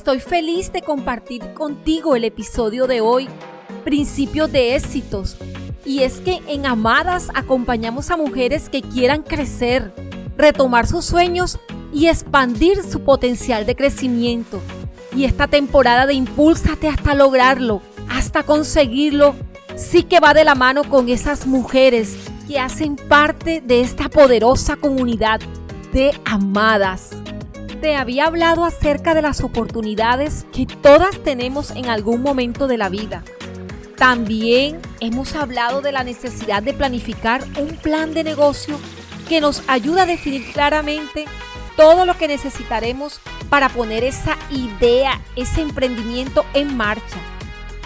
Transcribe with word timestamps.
Estoy 0.00 0.20
feliz 0.20 0.72
de 0.72 0.80
compartir 0.80 1.52
contigo 1.52 2.16
el 2.16 2.24
episodio 2.24 2.86
de 2.86 3.02
hoy, 3.02 3.28
Principios 3.84 4.50
de 4.50 4.74
éxitos. 4.74 5.36
Y 5.84 6.04
es 6.04 6.22
que 6.22 6.40
en 6.48 6.64
Amadas 6.64 7.28
acompañamos 7.34 8.10
a 8.10 8.16
mujeres 8.16 8.70
que 8.70 8.80
quieran 8.80 9.22
crecer, 9.22 9.92
retomar 10.38 10.86
sus 10.86 11.04
sueños 11.04 11.58
y 11.92 12.06
expandir 12.06 12.82
su 12.82 13.00
potencial 13.04 13.66
de 13.66 13.76
crecimiento. 13.76 14.62
Y 15.14 15.26
esta 15.26 15.48
temporada 15.48 16.06
de 16.06 16.14
Impúlsate 16.14 16.88
hasta 16.88 17.14
lograrlo, 17.14 17.82
hasta 18.08 18.42
conseguirlo, 18.42 19.34
sí 19.76 20.04
que 20.04 20.18
va 20.18 20.32
de 20.32 20.44
la 20.44 20.54
mano 20.54 20.82
con 20.84 21.10
esas 21.10 21.46
mujeres 21.46 22.16
que 22.48 22.58
hacen 22.58 22.96
parte 22.96 23.60
de 23.60 23.82
esta 23.82 24.08
poderosa 24.08 24.76
comunidad 24.76 25.40
de 25.92 26.18
amadas. 26.24 27.10
Te 27.80 27.96
había 27.96 28.26
hablado 28.26 28.66
acerca 28.66 29.14
de 29.14 29.22
las 29.22 29.40
oportunidades 29.40 30.44
que 30.52 30.66
todas 30.66 31.22
tenemos 31.22 31.70
en 31.70 31.88
algún 31.88 32.20
momento 32.20 32.66
de 32.66 32.76
la 32.76 32.90
vida. 32.90 33.24
También 33.96 34.78
hemos 35.00 35.34
hablado 35.34 35.80
de 35.80 35.90
la 35.90 36.04
necesidad 36.04 36.62
de 36.62 36.74
planificar 36.74 37.42
un 37.58 37.68
plan 37.76 38.12
de 38.12 38.22
negocio 38.22 38.78
que 39.30 39.40
nos 39.40 39.62
ayuda 39.66 40.02
a 40.02 40.06
definir 40.06 40.52
claramente 40.52 41.24
todo 41.74 42.04
lo 42.04 42.18
que 42.18 42.28
necesitaremos 42.28 43.18
para 43.48 43.70
poner 43.70 44.04
esa 44.04 44.36
idea, 44.50 45.18
ese 45.34 45.62
emprendimiento 45.62 46.44
en 46.52 46.76
marcha. 46.76 47.16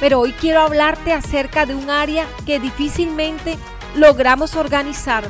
Pero 0.00 0.20
hoy 0.20 0.32
quiero 0.32 0.62
hablarte 0.62 1.12
acerca 1.12 1.66
de 1.66 1.74
un 1.74 1.90
área 1.90 2.26
que 2.46 2.60
difícilmente 2.60 3.58
logramos 3.94 4.56
organizar, 4.56 5.24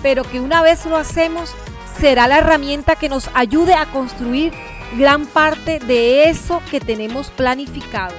pero 0.00 0.22
que 0.22 0.38
una 0.38 0.62
vez 0.62 0.86
lo 0.86 0.96
hacemos 0.96 1.56
será 1.98 2.28
la 2.28 2.38
herramienta 2.38 2.96
que 2.96 3.08
nos 3.08 3.30
ayude 3.34 3.74
a 3.74 3.86
construir 3.86 4.52
gran 4.98 5.26
parte 5.26 5.78
de 5.78 6.28
eso 6.28 6.62
que 6.70 6.80
tenemos 6.80 7.30
planificado. 7.30 8.14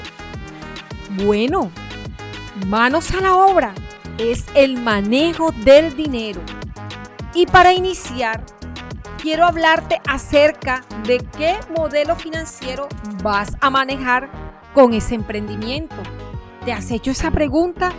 Bueno, 1.24 1.72
manos 2.68 3.14
a 3.14 3.22
la 3.22 3.36
obra 3.36 3.74
es 4.18 4.46
el 4.56 4.82
manejo 4.82 5.52
del 5.52 5.96
dinero. 5.96 6.42
Y 7.34 7.46
para 7.46 7.74
iniciar, 7.74 8.44
quiero 9.22 9.46
hablarte 9.46 10.02
acerca 10.08 10.84
de 11.06 11.20
qué 11.38 11.58
modelo 11.76 12.16
financiero 12.16 12.88
vas 13.24 13.56
a 13.62 13.70
manejar 13.70 14.30
con 14.74 14.94
ese 14.94 15.16
emprendimiento. 15.16 15.96
¿Te 16.66 16.74
has 16.74 16.90
hecho 16.92 17.12
esa 17.12 17.32
pregunta? 17.32 17.92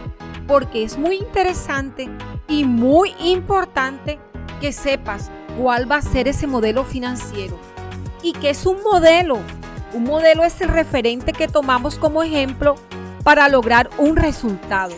Porque 0.47 0.83
es 0.83 0.99
muy 0.99 1.17
interesante 1.17 2.09
y 2.49 2.65
muy 2.65 3.15
importante 3.21 4.19
que 4.61 4.73
sepas 4.73 5.31
cuál 5.59 5.91
va 5.91 5.97
a 5.97 6.03
ser 6.03 6.29
ese 6.29 6.47
modelo 6.47 6.85
financiero. 6.85 7.59
¿Y 8.23 8.33
qué 8.33 8.51
es 8.51 8.65
un 8.65 8.83
modelo? 8.83 9.41
Un 9.93 10.05
modelo 10.05 10.45
es 10.45 10.61
el 10.61 10.69
referente 10.69 11.33
que 11.33 11.49
tomamos 11.49 11.99
como 11.99 12.23
ejemplo 12.23 12.77
para 13.25 13.49
lograr 13.49 13.91
un 13.99 14.17
resultado. 14.17 14.95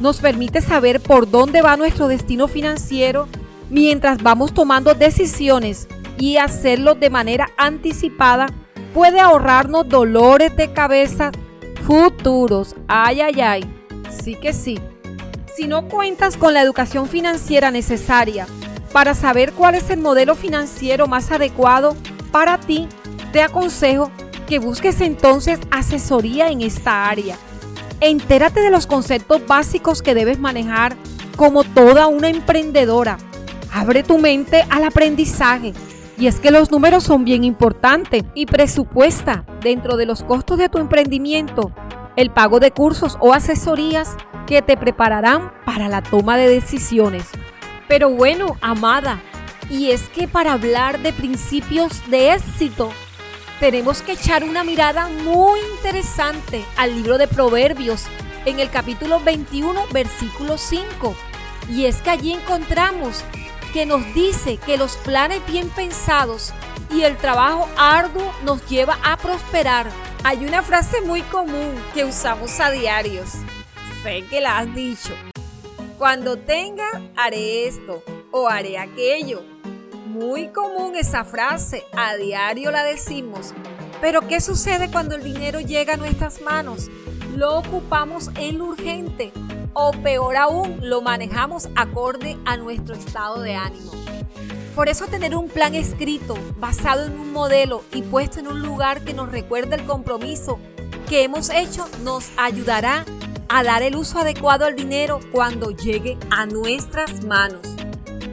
Nos 0.00 0.20
permite 0.20 0.62
saber 0.62 1.00
por 1.00 1.30
dónde 1.30 1.60
va 1.60 1.76
nuestro 1.76 2.08
destino 2.08 2.48
financiero 2.48 3.28
mientras 3.68 4.22
vamos 4.22 4.54
tomando 4.54 4.94
decisiones 4.94 5.86
y 6.18 6.38
hacerlo 6.38 6.94
de 6.94 7.10
manera 7.10 7.50
anticipada 7.58 8.46
puede 8.94 9.20
ahorrarnos 9.20 9.88
dolores 9.88 10.56
de 10.56 10.72
cabeza 10.72 11.30
futuros. 11.86 12.74
Ay, 12.88 13.20
ay, 13.20 13.40
ay. 13.42 13.74
Sí 14.10 14.34
que 14.34 14.52
sí. 14.54 14.78
Si 15.54 15.66
no 15.66 15.88
cuentas 15.88 16.38
con 16.38 16.54
la 16.54 16.62
educación 16.62 17.06
financiera 17.06 17.70
necesaria 17.70 18.46
para 18.92 19.14
saber 19.14 19.52
cuál 19.52 19.74
es 19.74 19.90
el 19.90 20.00
modelo 20.00 20.34
financiero 20.34 21.06
más 21.06 21.30
adecuado 21.30 21.96
para 22.32 22.58
ti, 22.58 22.88
te 23.32 23.42
aconsejo 23.42 24.10
que 24.46 24.58
busques 24.58 25.00
entonces 25.00 25.60
asesoría 25.70 26.50
en 26.50 26.60
esta 26.62 27.08
área. 27.08 27.36
Entérate 28.00 28.60
de 28.60 28.70
los 28.70 28.86
conceptos 28.86 29.46
básicos 29.46 30.02
que 30.02 30.14
debes 30.14 30.38
manejar 30.38 30.96
como 31.36 31.64
toda 31.64 32.06
una 32.06 32.28
emprendedora. 32.28 33.18
Abre 33.72 34.02
tu 34.02 34.18
mente 34.18 34.64
al 34.70 34.84
aprendizaje. 34.84 35.72
Y 36.18 36.26
es 36.26 36.40
que 36.40 36.50
los 36.50 36.70
números 36.70 37.04
son 37.04 37.24
bien 37.24 37.44
importantes 37.44 38.24
y 38.34 38.46
presupuesta 38.46 39.44
dentro 39.62 39.96
de 39.96 40.06
los 40.06 40.22
costos 40.22 40.58
de 40.58 40.68
tu 40.68 40.78
emprendimiento 40.78 41.72
el 42.16 42.30
pago 42.30 42.60
de 42.60 42.70
cursos 42.70 43.16
o 43.20 43.32
asesorías 43.32 44.16
que 44.46 44.62
te 44.62 44.76
prepararán 44.76 45.52
para 45.64 45.88
la 45.88 46.02
toma 46.02 46.36
de 46.36 46.48
decisiones. 46.48 47.26
Pero 47.90 48.08
bueno, 48.08 48.56
amada, 48.60 49.20
y 49.68 49.90
es 49.90 50.08
que 50.10 50.28
para 50.28 50.52
hablar 50.52 51.00
de 51.00 51.12
principios 51.12 52.08
de 52.08 52.34
éxito, 52.34 52.92
tenemos 53.58 54.00
que 54.00 54.12
echar 54.12 54.44
una 54.44 54.62
mirada 54.62 55.08
muy 55.08 55.58
interesante 55.74 56.64
al 56.76 56.94
libro 56.94 57.18
de 57.18 57.26
Proverbios 57.26 58.04
en 58.44 58.60
el 58.60 58.70
capítulo 58.70 59.18
21, 59.18 59.88
versículo 59.92 60.56
5. 60.56 61.16
Y 61.68 61.86
es 61.86 62.00
que 62.00 62.10
allí 62.10 62.32
encontramos 62.32 63.24
que 63.72 63.86
nos 63.86 64.14
dice 64.14 64.58
que 64.58 64.76
los 64.76 64.96
planes 64.98 65.44
bien 65.48 65.68
pensados 65.70 66.52
y 66.94 67.02
el 67.02 67.16
trabajo 67.16 67.68
arduo 67.76 68.32
nos 68.44 68.64
lleva 68.68 69.00
a 69.02 69.16
prosperar. 69.16 69.90
Hay 70.22 70.46
una 70.46 70.62
frase 70.62 71.00
muy 71.00 71.22
común 71.22 71.74
que 71.92 72.04
usamos 72.04 72.60
a 72.60 72.70
diarios. 72.70 73.30
Sé 74.04 74.24
que 74.30 74.40
la 74.40 74.58
has 74.58 74.72
dicho. 74.76 75.12
Cuando 76.00 76.38
tenga, 76.38 77.12
haré 77.14 77.68
esto 77.68 78.02
o 78.30 78.48
haré 78.48 78.78
aquello. 78.78 79.42
Muy 80.06 80.48
común 80.48 80.96
esa 80.96 81.26
frase, 81.26 81.84
a 81.94 82.16
diario 82.16 82.70
la 82.70 82.84
decimos. 82.84 83.52
Pero 84.00 84.26
¿qué 84.26 84.40
sucede 84.40 84.90
cuando 84.90 85.14
el 85.14 85.22
dinero 85.22 85.60
llega 85.60 85.92
a 85.92 85.96
nuestras 85.98 86.40
manos? 86.40 86.88
Lo 87.36 87.58
ocupamos 87.58 88.30
en 88.36 88.56
lo 88.56 88.64
urgente 88.64 89.30
o 89.74 89.90
peor 89.92 90.38
aún, 90.38 90.78
lo 90.80 91.02
manejamos 91.02 91.68
acorde 91.76 92.38
a 92.46 92.56
nuestro 92.56 92.94
estado 92.94 93.42
de 93.42 93.56
ánimo. 93.56 93.92
Por 94.74 94.88
eso 94.88 95.06
tener 95.06 95.36
un 95.36 95.50
plan 95.50 95.74
escrito, 95.74 96.34
basado 96.56 97.04
en 97.04 97.20
un 97.20 97.30
modelo 97.30 97.84
y 97.92 98.00
puesto 98.00 98.40
en 98.40 98.46
un 98.46 98.62
lugar 98.62 99.04
que 99.04 99.12
nos 99.12 99.30
recuerde 99.30 99.76
el 99.76 99.84
compromiso 99.84 100.58
que 101.10 101.24
hemos 101.24 101.50
hecho, 101.50 101.86
nos 102.02 102.30
ayudará 102.38 103.04
a 103.52 103.64
dar 103.64 103.82
el 103.82 103.96
uso 103.96 104.20
adecuado 104.20 104.64
al 104.64 104.76
dinero 104.76 105.18
cuando 105.32 105.72
llegue 105.72 106.16
a 106.30 106.46
nuestras 106.46 107.24
manos. 107.24 107.66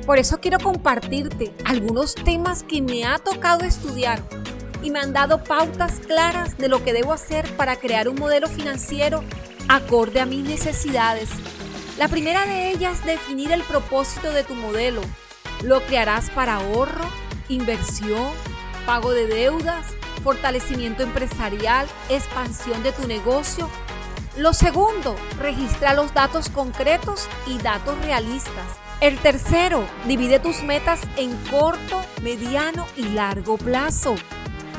Por 0.05 0.19
eso 0.19 0.37
quiero 0.39 0.59
compartirte 0.59 1.55
algunos 1.65 2.13
temas 2.13 2.61
que 2.61 2.83
me 2.83 3.03
ha 3.03 3.17
tocado 3.17 3.65
estudiar 3.65 4.21
y 4.83 4.91
me 4.91 4.99
han 4.99 5.13
dado 5.13 5.43
pautas 5.43 5.99
claras 6.05 6.55
de 6.59 6.67
lo 6.67 6.83
que 6.83 6.93
debo 6.93 7.13
hacer 7.13 7.49
para 7.57 7.77
crear 7.77 8.07
un 8.07 8.17
modelo 8.17 8.47
financiero 8.47 9.23
acorde 9.67 10.21
a 10.21 10.27
mis 10.27 10.47
necesidades. 10.47 11.31
La 11.97 12.09
primera 12.09 12.45
de 12.45 12.69
ellas 12.69 12.99
es 12.99 13.05
definir 13.05 13.51
el 13.51 13.63
propósito 13.63 14.31
de 14.31 14.43
tu 14.43 14.53
modelo. 14.53 15.01
Lo 15.63 15.81
crearás 15.81 16.29
para 16.29 16.57
ahorro, 16.57 17.09
inversión, 17.49 18.31
pago 18.85 19.11
de 19.11 19.25
deudas, 19.25 19.87
fortalecimiento 20.23 21.01
empresarial, 21.01 21.87
expansión 22.07 22.83
de 22.83 22.91
tu 22.91 23.07
negocio 23.07 23.67
lo 24.37 24.53
segundo, 24.53 25.15
registra 25.39 25.93
los 25.93 26.13
datos 26.13 26.49
concretos 26.49 27.27
y 27.47 27.57
datos 27.57 27.97
realistas. 28.05 28.77
El 29.01 29.17
tercero, 29.17 29.83
divide 30.05 30.39
tus 30.39 30.63
metas 30.63 31.01
en 31.17 31.35
corto, 31.49 32.01
mediano 32.21 32.85
y 32.95 33.03
largo 33.09 33.57
plazo. 33.57 34.15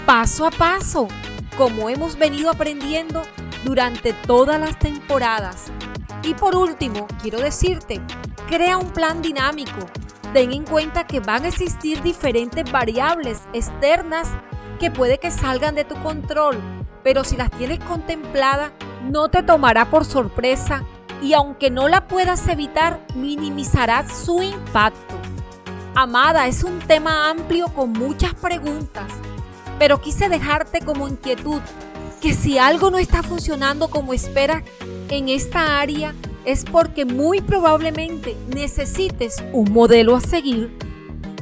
Paso 0.07 0.47
a 0.47 0.51
paso, 0.51 1.09
como 1.57 1.89
hemos 1.89 2.17
venido 2.17 2.51
aprendiendo 2.51 3.23
durante 3.65 4.13
todas 4.13 4.61
las 4.61 4.79
temporadas. 4.79 5.73
Y 6.23 6.35
por 6.35 6.55
último, 6.55 7.09
quiero 7.21 7.41
decirte, 7.41 8.01
crea 8.49 8.77
un 8.77 8.91
plan 8.93 9.23
dinámico. 9.23 9.87
Ten 10.33 10.53
en 10.53 10.65
cuenta 10.65 11.07
que 11.07 11.21
van 11.21 11.45
a 11.45 11.49
existir 11.49 12.03
diferentes 12.03 12.71
variables 12.71 13.41
externas 13.53 14.29
que 14.79 14.91
puede 14.91 15.19
que 15.19 15.31
salgan 15.31 15.75
de 15.75 15.85
tu 15.85 15.97
control, 16.03 16.61
pero 17.03 17.25
si 17.25 17.37
las 17.37 17.50
tienes 17.50 17.79
contempladas, 17.81 18.73
no 19.03 19.29
te 19.29 19.43
tomará 19.43 19.91
por 19.91 20.05
sorpresa 20.05 20.85
y 21.23 21.33
aunque 21.33 21.71
no 21.71 21.89
la 21.89 22.06
puedas 22.06 22.47
evitar, 22.49 23.05
minimizarás 23.15 24.25
su 24.25 24.43
impacto. 24.43 25.15
Amada, 25.95 26.47
es 26.47 26.62
un 26.62 26.79
tema 26.79 27.31
amplio 27.31 27.69
con 27.69 27.93
muchas 27.93 28.35
preguntas, 28.35 29.06
pero 29.79 30.00
quise 30.00 30.29
dejarte 30.29 30.81
como 30.81 31.09
inquietud 31.09 31.61
que 32.21 32.35
si 32.35 32.59
algo 32.59 32.91
no 32.91 32.99
está 32.99 33.23
funcionando 33.23 33.89
como 33.89 34.12
esperas 34.12 34.62
en 35.09 35.29
esta 35.29 35.81
área, 35.81 36.15
es 36.44 36.65
porque 36.65 37.05
muy 37.05 37.41
probablemente 37.41 38.37
necesites 38.55 39.43
un 39.53 39.73
modelo 39.73 40.17
a 40.17 40.21
seguir. 40.21 40.77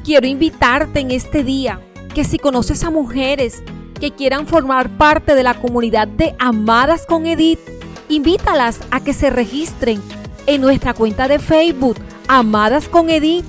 Quiero 0.04 0.26
invitarte 0.26 1.00
en 1.00 1.10
este 1.10 1.44
día 1.44 1.80
que 2.14 2.24
si 2.24 2.38
conoces 2.38 2.82
a 2.84 2.90
mujeres 2.90 3.62
que 4.00 4.12
quieran 4.12 4.46
formar 4.46 4.88
parte 4.90 5.34
de 5.34 5.42
la 5.42 5.54
comunidad 5.54 6.08
de 6.08 6.34
Amadas 6.38 7.06
con 7.06 7.26
Edith, 7.26 7.60
invítalas 8.08 8.80
a 8.90 9.00
que 9.00 9.12
se 9.12 9.30
registren 9.30 10.02
en 10.46 10.60
nuestra 10.60 10.94
cuenta 10.94 11.28
de 11.28 11.38
Facebook 11.38 11.96
Amadas 12.28 12.88
con 12.88 13.10
Edith 13.10 13.44